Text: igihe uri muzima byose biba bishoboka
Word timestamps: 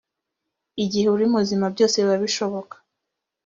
igihe 0.83 1.07
uri 1.15 1.25
muzima 1.35 1.65
byose 1.73 1.95
biba 2.01 2.15
bishoboka 2.23 2.75